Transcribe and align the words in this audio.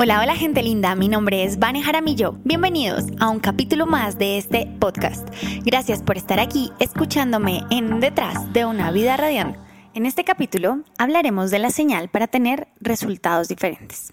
Hola, 0.00 0.20
hola 0.20 0.36
gente 0.36 0.62
linda, 0.62 0.94
mi 0.94 1.08
nombre 1.08 1.42
es 1.42 1.58
Vane 1.58 1.82
Jaramillo. 1.82 2.36
Bienvenidos 2.44 3.06
a 3.18 3.28
un 3.30 3.40
capítulo 3.40 3.84
más 3.84 4.16
de 4.16 4.38
este 4.38 4.72
podcast. 4.78 5.28
Gracias 5.64 6.04
por 6.04 6.16
estar 6.16 6.38
aquí 6.38 6.70
escuchándome 6.78 7.64
en 7.70 7.98
Detrás 7.98 8.52
de 8.52 8.64
una 8.64 8.92
vida 8.92 9.16
radiante. 9.16 9.58
En 9.94 10.06
este 10.06 10.22
capítulo 10.22 10.84
hablaremos 10.98 11.50
de 11.50 11.58
la 11.58 11.70
señal 11.70 12.10
para 12.10 12.28
tener 12.28 12.68
resultados 12.78 13.48
diferentes. 13.48 14.12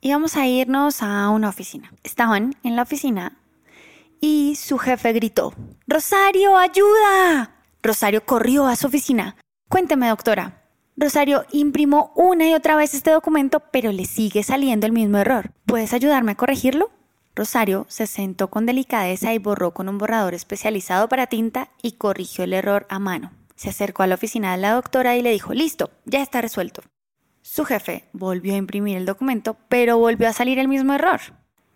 Y 0.00 0.12
vamos 0.12 0.36
a 0.38 0.46
irnos 0.46 1.02
a 1.02 1.28
una 1.28 1.50
oficina. 1.50 1.92
Estaban 2.02 2.54
en 2.62 2.76
la 2.76 2.82
oficina 2.82 3.38
y 4.22 4.54
su 4.54 4.78
jefe 4.78 5.12
gritó, 5.12 5.52
Rosario, 5.86 6.56
ayuda. 6.56 7.60
Rosario 7.82 8.24
corrió 8.24 8.66
a 8.68 8.76
su 8.76 8.86
oficina. 8.86 9.36
Cuénteme, 9.68 10.08
doctora, 10.08 10.65
Rosario 10.98 11.44
imprimó 11.52 12.10
una 12.14 12.48
y 12.48 12.54
otra 12.54 12.74
vez 12.74 12.94
este 12.94 13.10
documento, 13.10 13.60
pero 13.70 13.92
le 13.92 14.06
sigue 14.06 14.42
saliendo 14.42 14.86
el 14.86 14.92
mismo 14.92 15.18
error. 15.18 15.50
¿Puedes 15.66 15.92
ayudarme 15.92 16.32
a 16.32 16.36
corregirlo? 16.36 16.90
Rosario 17.34 17.84
se 17.90 18.06
sentó 18.06 18.48
con 18.48 18.64
delicadeza 18.64 19.34
y 19.34 19.38
borró 19.38 19.74
con 19.74 19.90
un 19.90 19.98
borrador 19.98 20.32
especializado 20.32 21.06
para 21.10 21.26
tinta 21.26 21.68
y 21.82 21.92
corrigió 21.92 22.44
el 22.44 22.54
error 22.54 22.86
a 22.88 22.98
mano. 22.98 23.32
Se 23.56 23.68
acercó 23.68 24.04
a 24.04 24.06
la 24.06 24.14
oficina 24.14 24.52
de 24.52 24.62
la 24.62 24.72
doctora 24.72 25.16
y 25.16 25.22
le 25.22 25.32
dijo, 25.32 25.52
listo, 25.52 25.90
ya 26.06 26.22
está 26.22 26.40
resuelto. 26.40 26.82
Su 27.42 27.66
jefe 27.66 28.04
volvió 28.14 28.54
a 28.54 28.58
imprimir 28.58 28.96
el 28.96 29.04
documento, 29.04 29.58
pero 29.68 29.98
volvió 29.98 30.28
a 30.28 30.32
salir 30.32 30.58
el 30.58 30.66
mismo 30.66 30.94
error. 30.94 31.20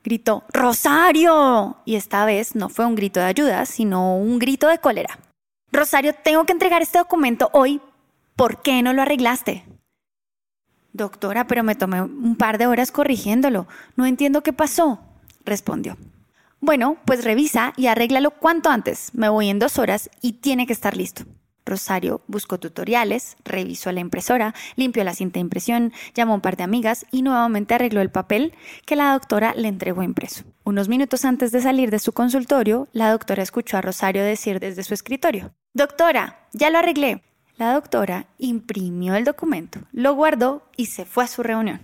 Gritó, 0.03 0.45
Rosario. 0.51 1.77
Y 1.85 1.97
esta 1.97 2.25
vez 2.25 2.55
no 2.55 2.71
fue 2.71 2.87
un 2.87 2.95
grito 2.95 3.21
de 3.21 3.27
ayuda, 3.27 3.67
sino 3.67 4.17
un 4.17 4.39
grito 4.39 4.67
de 4.67 4.79
cólera. 4.79 5.19
Rosario, 5.73 6.15
tengo 6.15 6.47
que 6.47 6.53
entregar 6.53 6.81
este 6.81 6.99
documento 6.99 7.51
hoy 7.53 7.83
¿Por 8.41 8.63
qué 8.63 8.81
no 8.81 8.95
lo 8.95 9.03
arreglaste? 9.03 9.65
Doctora, 10.95 11.47
pero 11.47 11.63
me 11.63 11.75
tomé 11.75 12.01
un 12.01 12.37
par 12.37 12.57
de 12.57 12.67
horas 12.67 12.91
corrigiéndolo. 12.91 13.69
No 13.97 14.07
entiendo 14.07 14.43
qué 14.43 14.55
pasó, 14.55 14.99
respondió. 15.45 15.99
Bueno, 16.59 16.97
pues 17.05 17.23
revisa 17.23 17.75
y 17.77 17.89
arréglalo 17.89 18.31
cuanto 18.31 18.71
antes. 18.71 19.11
Me 19.13 19.29
voy 19.29 19.51
en 19.51 19.59
dos 19.59 19.79
horas 19.79 20.09
y 20.23 20.33
tiene 20.41 20.67
que 20.67 20.73
estar 20.73 20.97
listo. 20.97 21.25
Rosario 21.67 22.23
buscó 22.29 22.59
tutoriales, 22.59 23.37
revisó 23.45 23.93
la 23.93 24.01
impresora, 24.01 24.55
limpió 24.75 25.05
la 25.05 25.13
cinta 25.13 25.35
de 25.35 25.41
impresión, 25.41 25.93
llamó 26.15 26.33
a 26.33 26.37
un 26.37 26.41
par 26.41 26.57
de 26.57 26.65
amigas 26.65 27.05
y 27.11 27.21
nuevamente 27.21 27.75
arregló 27.75 28.01
el 28.01 28.11
papel 28.11 28.55
que 28.87 28.97
la 28.97 29.13
doctora 29.13 29.53
le 29.55 29.69
entregó 29.69 30.03
impreso. 30.03 30.45
Unos 30.65 30.89
minutos 30.89 31.27
antes 31.27 31.53
de 31.53 31.61
salir 31.61 31.91
de 31.91 31.99
su 31.99 32.13
consultorio, 32.13 32.89
la 32.93 33.11
doctora 33.11 33.43
escuchó 33.43 33.77
a 33.77 33.83
Rosario 33.83 34.25
decir 34.25 34.61
desde 34.61 34.83
su 34.83 34.95
escritorio, 34.95 35.53
Doctora, 35.75 36.49
ya 36.55 36.71
lo 36.71 36.79
arreglé. 36.79 37.23
La 37.61 37.75
doctora 37.75 38.25
imprimió 38.39 39.17
el 39.17 39.25
documento, 39.27 39.81
lo 39.93 40.15
guardó 40.15 40.63
y 40.79 40.87
se 40.87 41.05
fue 41.05 41.25
a 41.25 41.27
su 41.27 41.43
reunión. 41.43 41.83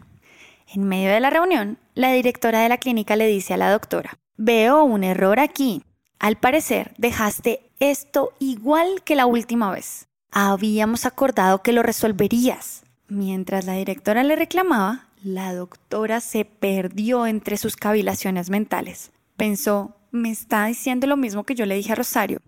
En 0.72 0.84
medio 0.84 1.10
de 1.10 1.20
la 1.20 1.28
reunión, 1.28 1.76
la 1.92 2.12
directora 2.12 2.60
de 2.60 2.70
la 2.70 2.78
clínica 2.78 3.14
le 3.14 3.26
dice 3.26 3.52
a 3.52 3.58
la 3.58 3.70
doctora, 3.70 4.16
veo 4.38 4.82
un 4.84 5.04
error 5.04 5.38
aquí. 5.38 5.82
Al 6.18 6.36
parecer, 6.36 6.94
dejaste 6.96 7.60
esto 7.78 8.32
igual 8.38 9.02
que 9.04 9.16
la 9.16 9.26
última 9.26 9.70
vez. 9.70 10.08
Habíamos 10.30 11.04
acordado 11.04 11.60
que 11.60 11.74
lo 11.74 11.82
resolverías. 11.82 12.82
Mientras 13.08 13.66
la 13.66 13.74
directora 13.74 14.24
le 14.24 14.34
reclamaba, 14.34 15.08
la 15.22 15.52
doctora 15.52 16.20
se 16.20 16.46
perdió 16.46 17.26
entre 17.26 17.58
sus 17.58 17.76
cavilaciones 17.76 18.48
mentales. 18.48 19.12
Pensó, 19.36 19.94
me 20.10 20.30
está 20.30 20.64
diciendo 20.64 21.06
lo 21.06 21.18
mismo 21.18 21.44
que 21.44 21.54
yo 21.54 21.66
le 21.66 21.74
dije 21.74 21.92
a 21.92 21.96
Rosario. 21.96 22.40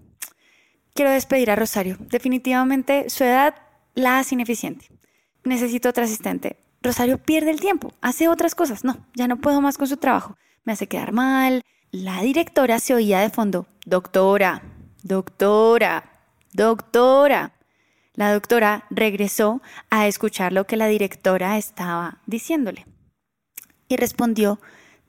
Quiero 0.99 1.13
despedir 1.13 1.49
a 1.53 1.55
Rosario. 1.55 1.97
Definitivamente 2.01 3.09
su 3.09 3.23
edad 3.23 3.55
la 3.95 4.19
hace 4.19 4.35
ineficiente. 4.35 4.87
Necesito 5.45 5.89
otra 5.89 6.03
asistente. 6.03 6.57
Rosario 6.83 7.19
pierde 7.19 7.53
el 7.53 7.61
tiempo, 7.61 7.93
hace 8.01 8.27
otras 8.27 8.57
cosas. 8.57 8.83
No, 8.83 9.07
ya 9.15 9.29
no 9.29 9.37
puedo 9.37 9.61
más 9.61 9.79
con 9.79 9.87
su 9.87 9.99
trabajo. 9.99 10.37
Me 10.65 10.73
hace 10.73 10.89
quedar 10.89 11.13
mal. 11.13 11.63
La 11.93 12.21
directora 12.23 12.81
se 12.81 12.95
oía 12.95 13.21
de 13.21 13.31
fondo. 13.31 13.69
Doctora, 13.87 14.61
doctora, 15.05 16.03
doctora. 16.53 17.53
La 18.15 18.33
doctora 18.33 18.85
regresó 18.91 19.63
a 19.91 20.09
escuchar 20.09 20.53
lo 20.53 20.67
que 20.67 20.77
la 20.77 20.89
directora 20.89 21.59
estaba 21.59 22.19
diciéndole. 22.27 22.87
Y 23.87 23.99
respondió, 23.99 24.61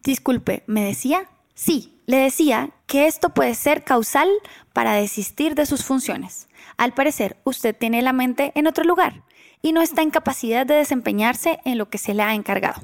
disculpe, 0.03 0.61
¿me 0.67 0.83
decía? 0.83 1.31
Sí, 1.55 1.99
le 2.05 2.17
decía 2.17 2.75
que 2.89 3.05
esto 3.05 3.29
puede 3.29 3.53
ser 3.53 3.83
causal 3.83 4.27
para 4.73 4.93
desistir 4.93 5.53
de 5.53 5.67
sus 5.67 5.85
funciones. 5.85 6.49
Al 6.75 6.91
parecer, 6.91 7.37
usted 7.43 7.75
tiene 7.77 8.01
la 8.01 8.13
mente 8.13 8.51
en 8.55 8.65
otro 8.65 8.83
lugar 8.83 9.23
y 9.61 9.73
no 9.73 9.81
está 9.81 10.01
en 10.01 10.09
capacidad 10.09 10.65
de 10.65 10.73
desempeñarse 10.73 11.59
en 11.65 11.77
lo 11.77 11.87
que 11.91 11.99
se 11.99 12.15
le 12.15 12.23
ha 12.23 12.33
encargado. 12.33 12.81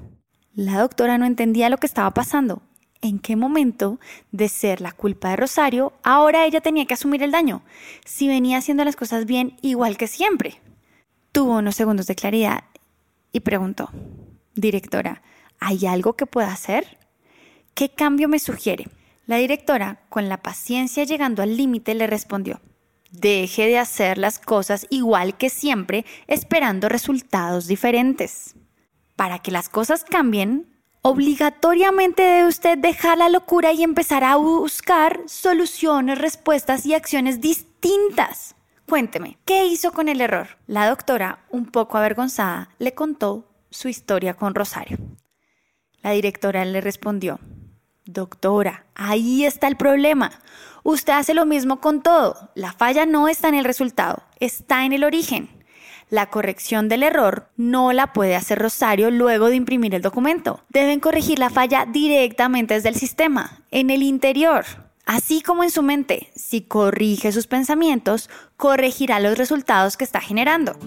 La 0.54 0.80
doctora 0.80 1.18
no 1.18 1.26
entendía 1.26 1.72
lo 1.72 1.78
que 1.78 1.88
estaba 1.88 2.12
pasando. 2.12 2.62
¿En 3.02 3.18
qué 3.18 3.36
momento 3.36 4.00
de 4.32 4.48
ser 4.48 4.80
la 4.80 4.92
culpa 4.92 5.30
de 5.30 5.38
Rosario, 5.38 5.94
ahora 6.04 6.46
ella 6.46 6.62
tenía 6.62 6.86
que 6.86 6.94
asumir 6.94 7.24
el 7.24 7.32
daño? 7.32 7.64
Si 8.06 8.28
venía 8.28 8.60
haciendo 8.60 8.86
las 8.86 8.96
cosas 8.96 9.26
bien 9.26 9.58
igual 9.64 9.98
que 9.98 10.06
siempre. 10.06 10.62
Tuvo 11.32 11.58
unos 11.58 11.76
segundos 11.76 12.06
de 12.06 12.14
claridad 12.14 12.64
y 13.32 13.40
preguntó, 13.40 13.90
Directora, 14.54 15.24
¿hay 15.60 15.88
algo 15.88 16.14
que 16.14 16.28
pueda 16.28 16.54
hacer? 16.54 17.00
¿Qué 17.74 17.90
cambio 17.90 18.30
me 18.30 18.38
sugiere? 18.38 18.86
La 19.26 19.38
directora, 19.38 20.02
con 20.10 20.30
la 20.30 20.38
paciencia 20.38 21.04
llegando 21.04 21.42
al 21.42 21.58
límite, 21.58 21.96
le 21.96 22.08
respondió, 22.08 22.62
Deje 23.12 23.68
de 23.68 23.78
hacer 23.78 24.18
las 24.18 24.40
cosas 24.40 24.86
igual 24.90 25.38
que 25.38 25.50
siempre, 25.50 26.06
esperando 26.28 26.90
resultados 26.90 27.66
diferentes. 27.68 28.56
Para 29.16 29.40
que 29.40 29.52
las 29.52 29.70
cosas 29.70 30.04
cambien, 30.04 30.68
obligatoriamente 31.02 32.24
debe 32.24 32.48
usted 32.48 32.78
dejar 32.78 33.18
la 33.18 33.30
locura 33.30 33.72
y 33.72 33.84
empezar 33.84 34.24
a 34.24 34.36
buscar 34.36 35.22
soluciones, 35.28 36.18
respuestas 36.18 36.86
y 36.86 36.94
acciones 36.94 37.42
distintas. 37.42 38.56
Cuénteme, 38.88 39.38
¿qué 39.46 39.66
hizo 39.66 39.92
con 39.92 40.10
el 40.10 40.20
error? 40.20 40.58
La 40.68 40.88
doctora, 40.88 41.46
un 41.50 41.68
poco 41.68 41.98
avergonzada, 41.98 42.70
le 42.80 42.94
contó 42.94 43.50
su 43.70 43.88
historia 43.88 44.36
con 44.36 44.54
Rosario. 44.54 44.98
La 46.02 46.12
directora 46.12 46.66
le 46.66 46.82
respondió, 46.82 47.40
Doctora, 48.08 48.86
ahí 48.94 49.46
está 49.46 49.68
el 49.68 49.78
problema. 49.78 50.32
Usted 50.84 51.14
hace 51.14 51.34
lo 51.34 51.48
mismo 51.48 51.82
con 51.82 52.04
todo. 52.04 52.52
La 52.54 52.72
falla 52.72 53.08
no 53.08 53.28
está 53.28 53.50
en 53.50 53.56
el 53.56 53.66
resultado, 53.66 54.22
está 54.40 54.86
en 54.86 54.94
el 54.94 55.04
origen. 55.04 55.50
La 56.12 56.30
corrección 56.30 56.88
del 56.88 57.02
error 57.02 57.50
no 57.58 57.94
la 57.94 58.14
puede 58.14 58.36
hacer 58.36 58.60
Rosario 58.60 59.10
luego 59.10 59.48
de 59.48 59.56
imprimir 59.56 59.96
el 59.96 60.04
documento. 60.04 60.64
Deben 60.70 61.00
corregir 61.00 61.40
la 61.40 61.50
falla 61.50 61.88
directamente 61.88 62.76
desde 62.76 62.90
el 62.90 62.96
sistema, 62.96 63.64
en 63.72 63.90
el 63.90 64.04
interior. 64.04 64.66
Así 65.08 65.42
como 65.42 65.64
en 65.64 65.72
su 65.72 65.82
mente, 65.82 66.30
si 66.36 66.62
corrige 66.62 67.32
sus 67.32 67.48
pensamientos, 67.48 68.30
corregirá 68.56 69.20
los 69.20 69.36
resultados 69.36 69.98
que 69.98 70.04
está 70.04 70.22
generando. 70.22 70.78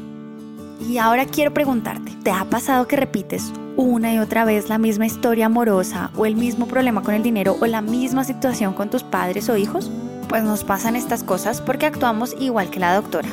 Y 0.88 0.98
ahora 0.98 1.26
quiero 1.26 1.52
preguntarte, 1.52 2.12
¿te 2.22 2.30
ha 2.30 2.44
pasado 2.44 2.86
que 2.86 2.94
repites 2.94 3.52
una 3.78 4.12
y 4.12 4.18
otra 4.18 4.44
vez 4.44 4.68
la 4.68 4.76
misma 4.76 5.06
historia 5.06 5.46
amorosa 5.46 6.10
o 6.16 6.26
el 6.26 6.34
mismo 6.34 6.66
problema 6.66 7.04
con 7.04 7.14
el 7.14 7.22
dinero 7.22 7.56
o 7.60 7.66
la 7.66 7.80
misma 7.80 8.24
situación 8.24 8.74
con 8.74 8.90
tus 8.90 9.04
padres 9.04 9.48
o 9.48 9.56
hijos? 9.56 9.88
Pues 10.28 10.42
nos 10.42 10.64
pasan 10.64 10.96
estas 10.96 11.22
cosas 11.22 11.60
porque 11.60 11.86
actuamos 11.86 12.34
igual 12.40 12.70
que 12.70 12.80
la 12.80 12.96
doctora. 12.96 13.28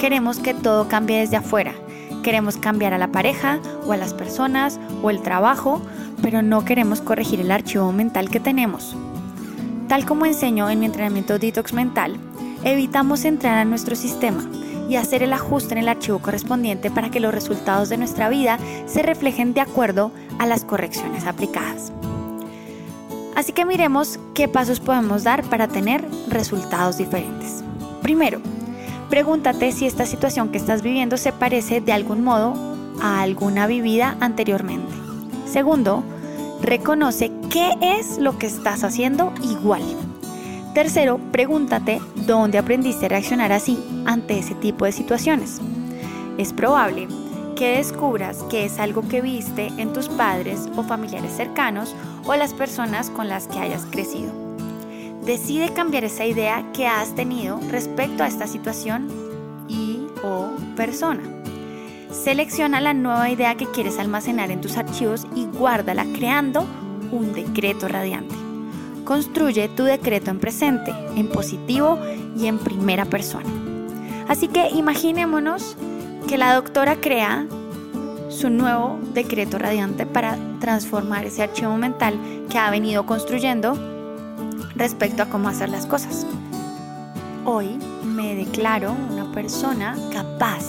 Queremos 0.00 0.40
que 0.40 0.54
todo 0.54 0.88
cambie 0.88 1.20
desde 1.20 1.36
afuera. 1.36 1.72
Queremos 2.24 2.56
cambiar 2.56 2.94
a 2.94 2.98
la 2.98 3.12
pareja 3.12 3.60
o 3.86 3.92
a 3.92 3.96
las 3.96 4.12
personas 4.12 4.80
o 5.04 5.10
el 5.10 5.22
trabajo, 5.22 5.80
pero 6.20 6.42
no 6.42 6.64
queremos 6.64 7.00
corregir 7.00 7.40
el 7.40 7.52
archivo 7.52 7.92
mental 7.92 8.28
que 8.28 8.40
tenemos. 8.40 8.96
Tal 9.86 10.04
como 10.04 10.26
enseño 10.26 10.68
en 10.68 10.80
mi 10.80 10.86
entrenamiento 10.86 11.38
Detox 11.38 11.72
Mental, 11.72 12.16
evitamos 12.64 13.24
entrar 13.24 13.56
a 13.56 13.64
nuestro 13.64 13.94
sistema 13.94 14.44
y 14.88 14.96
hacer 14.96 15.22
el 15.22 15.32
ajuste 15.32 15.74
en 15.74 15.78
el 15.78 15.88
archivo 15.88 16.18
correspondiente 16.18 16.90
para 16.90 17.10
que 17.10 17.20
los 17.20 17.34
resultados 17.34 17.88
de 17.88 17.98
nuestra 17.98 18.28
vida 18.28 18.58
se 18.86 19.02
reflejen 19.02 19.54
de 19.54 19.60
acuerdo 19.60 20.12
a 20.38 20.46
las 20.46 20.64
correcciones 20.64 21.26
aplicadas. 21.26 21.92
Así 23.34 23.52
que 23.52 23.66
miremos 23.66 24.18
qué 24.34 24.48
pasos 24.48 24.80
podemos 24.80 25.24
dar 25.24 25.44
para 25.44 25.68
tener 25.68 26.02
resultados 26.28 26.96
diferentes. 26.96 27.62
Primero, 28.00 28.40
pregúntate 29.10 29.72
si 29.72 29.86
esta 29.86 30.06
situación 30.06 30.48
que 30.48 30.58
estás 30.58 30.82
viviendo 30.82 31.16
se 31.18 31.32
parece 31.32 31.80
de 31.80 31.92
algún 31.92 32.24
modo 32.24 32.54
a 33.02 33.20
alguna 33.20 33.66
vivida 33.66 34.16
anteriormente. 34.20 34.92
Segundo, 35.46 36.02
reconoce 36.62 37.30
qué 37.50 37.74
es 37.80 38.18
lo 38.18 38.38
que 38.38 38.46
estás 38.46 38.84
haciendo 38.84 39.32
igual. 39.42 39.82
Tercero, 40.76 41.18
pregúntate 41.32 42.02
dónde 42.26 42.58
aprendiste 42.58 43.06
a 43.06 43.08
reaccionar 43.08 43.50
así 43.50 43.82
ante 44.04 44.38
ese 44.38 44.54
tipo 44.56 44.84
de 44.84 44.92
situaciones. 44.92 45.58
Es 46.36 46.52
probable 46.52 47.08
que 47.56 47.78
descubras 47.78 48.42
que 48.50 48.66
es 48.66 48.78
algo 48.78 49.00
que 49.08 49.22
viste 49.22 49.68
en 49.78 49.94
tus 49.94 50.10
padres 50.10 50.68
o 50.76 50.82
familiares 50.82 51.32
cercanos 51.32 51.96
o 52.26 52.36
las 52.36 52.52
personas 52.52 53.08
con 53.08 53.26
las 53.26 53.48
que 53.48 53.58
hayas 53.58 53.86
crecido. 53.86 54.30
Decide 55.24 55.72
cambiar 55.72 56.04
esa 56.04 56.26
idea 56.26 56.62
que 56.74 56.86
has 56.86 57.14
tenido 57.14 57.58
respecto 57.70 58.22
a 58.22 58.26
esta 58.26 58.46
situación 58.46 59.08
y 59.68 60.06
o 60.22 60.50
persona. 60.76 61.22
Selecciona 62.10 62.82
la 62.82 62.92
nueva 62.92 63.30
idea 63.30 63.54
que 63.54 63.70
quieres 63.70 63.98
almacenar 63.98 64.50
en 64.50 64.60
tus 64.60 64.76
archivos 64.76 65.26
y 65.34 65.46
guárdala 65.46 66.04
creando 66.12 66.66
un 67.12 67.32
decreto 67.32 67.88
radiante. 67.88 68.45
Construye 69.06 69.68
tu 69.68 69.84
decreto 69.84 70.32
en 70.32 70.40
presente, 70.40 70.92
en 71.14 71.28
positivo 71.28 71.96
y 72.36 72.48
en 72.48 72.58
primera 72.58 73.04
persona. 73.04 73.48
Así 74.26 74.48
que 74.48 74.68
imaginémonos 74.70 75.76
que 76.26 76.36
la 76.36 76.54
doctora 76.56 76.96
crea 76.96 77.46
su 78.28 78.50
nuevo 78.50 78.98
decreto 79.14 79.58
radiante 79.58 80.06
para 80.06 80.36
transformar 80.58 81.24
ese 81.24 81.44
archivo 81.44 81.76
mental 81.76 82.18
que 82.50 82.58
ha 82.58 82.68
venido 82.68 83.06
construyendo 83.06 83.78
respecto 84.74 85.22
a 85.22 85.26
cómo 85.26 85.48
hacer 85.48 85.68
las 85.68 85.86
cosas. 85.86 86.26
Hoy 87.44 87.78
me 88.04 88.34
declaro 88.34 88.92
una 89.12 89.30
persona 89.30 89.96
capaz 90.12 90.64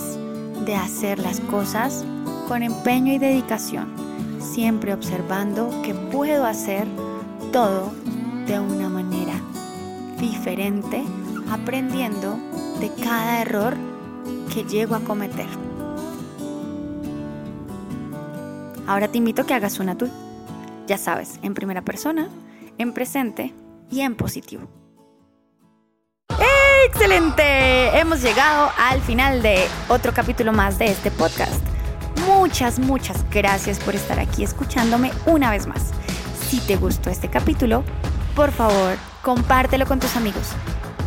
de 0.64 0.76
hacer 0.76 1.18
las 1.18 1.40
cosas 1.40 2.06
con 2.48 2.62
empeño 2.62 3.14
y 3.14 3.18
dedicación, 3.18 3.92
siempre 4.40 4.94
observando 4.94 5.72
que 5.82 5.96
puedo 5.96 6.46
hacer 6.46 6.86
todo 7.52 7.92
de 8.48 8.60
una 8.60 8.88
manera 8.88 9.34
diferente, 10.18 11.04
aprendiendo 11.52 12.40
de 12.80 12.90
cada 13.04 13.42
error 13.42 13.76
que 14.54 14.64
llego 14.64 14.96
a 14.96 15.02
cometer. 15.02 15.48
Ahora 18.88 19.10
te 19.10 19.18
invito 19.18 19.42
a 19.42 19.46
que 19.46 19.54
hagas 19.54 19.80
una 19.80 19.98
tú. 19.98 20.10
Ya 20.88 20.98
sabes, 20.98 21.40
en 21.44 21.54
primera 21.54 21.82
persona, 21.82 22.30
en 22.78 22.94
presente 22.94 23.54
y 23.92 24.00
en 24.00 24.16
positivo. 24.16 24.70
¡Excelente! 26.86 28.00
Hemos 28.00 28.22
llegado 28.22 28.72
al 28.78 29.02
final 29.02 29.42
de 29.42 29.66
otro 29.90 30.14
capítulo 30.14 30.54
más 30.54 30.80
de 30.80 30.86
este 30.86 31.12
podcast. 31.12 31.62
Muchas, 32.26 32.80
muchas 32.80 33.26
gracias 33.30 33.78
por 33.80 33.94
estar 33.94 34.20
aquí 34.20 34.44
escuchándome 34.44 35.12
una 35.26 35.52
vez 35.52 35.68
más. 35.68 35.92
Si 36.48 36.62
te 36.62 36.78
gustó 36.78 37.10
este 37.10 37.30
capítulo, 37.30 37.84
por 38.38 38.52
favor, 38.52 38.98
compártelo 39.24 39.88
con 39.88 40.00
tus 40.00 40.16
amigos. 40.16 40.50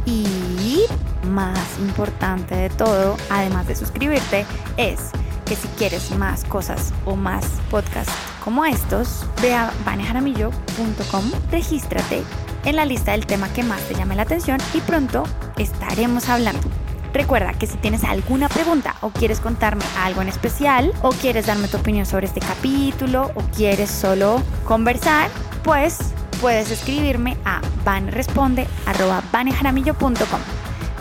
Y 0.04 0.80
más 1.28 1.78
importante 1.78 2.56
de 2.56 2.70
todo, 2.70 3.16
además 3.30 3.68
de 3.68 3.76
suscribirte, 3.76 4.44
es 4.76 5.10
que 5.46 5.54
si 5.54 5.68
quieres 5.78 6.10
más 6.10 6.42
cosas 6.42 6.92
o 7.04 7.14
más 7.14 7.44
podcasts 7.70 8.12
como 8.44 8.64
estos, 8.64 9.24
ve 9.40 9.54
a 9.54 9.70
banejaramillo.com, 9.84 11.30
regístrate 11.52 12.24
en 12.64 12.74
la 12.74 12.84
lista 12.84 13.12
del 13.12 13.26
tema 13.26 13.48
que 13.52 13.62
más 13.62 13.80
te 13.82 13.94
llame 13.94 14.16
la 14.16 14.22
atención 14.22 14.58
y 14.74 14.80
pronto 14.80 15.22
estaremos 15.56 16.28
hablando. 16.28 16.68
Recuerda 17.12 17.52
que 17.52 17.68
si 17.68 17.76
tienes 17.76 18.02
alguna 18.02 18.48
pregunta 18.48 18.96
o 19.02 19.10
quieres 19.10 19.38
contarme 19.38 19.84
algo 20.00 20.20
en 20.20 20.28
especial 20.28 20.92
o 21.02 21.10
quieres 21.10 21.46
darme 21.46 21.68
tu 21.68 21.76
opinión 21.76 22.06
sobre 22.06 22.26
este 22.26 22.40
capítulo 22.40 23.30
o 23.36 23.40
quieres 23.54 23.90
solo 23.90 24.42
conversar, 24.64 25.30
pues 25.62 26.12
puedes 26.40 26.70
escribirme 26.70 27.36
a 27.44 27.60
banresponde.com. 27.84 30.40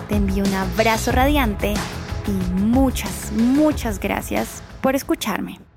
Te 0.07 0.15
envío 0.15 0.44
un 0.44 0.53
abrazo 0.53 1.12
radiante 1.12 1.74
y 2.27 2.62
muchas, 2.62 3.31
muchas 3.31 4.00
gracias 4.00 4.63
por 4.81 4.95
escucharme. 4.95 5.69